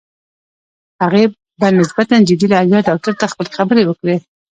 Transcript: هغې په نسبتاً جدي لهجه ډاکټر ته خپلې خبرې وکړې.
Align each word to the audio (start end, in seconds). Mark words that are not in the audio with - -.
هغې 1.01 1.23
په 1.59 1.67
نسبتاً 1.79 2.15
جدي 2.27 2.47
لهجه 2.51 2.79
ډاکټر 2.87 3.13
ته 3.21 3.25
خپلې 3.31 3.49
خبرې 3.57 3.83
وکړې. 3.87 4.15